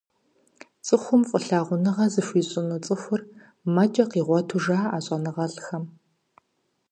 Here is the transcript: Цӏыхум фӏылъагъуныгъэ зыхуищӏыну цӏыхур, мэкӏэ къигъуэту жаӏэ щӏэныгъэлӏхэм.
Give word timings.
Цӏыхум 0.85 1.21
фӏылъагъуныгъэ 1.29 2.05
зыхуищӏыну 2.13 2.81
цӏыхур, 2.85 3.21
мэкӏэ 3.73 4.03
къигъуэту 4.11 4.61
жаӏэ 4.65 4.99
щӏэныгъэлӏхэм. 5.05 5.83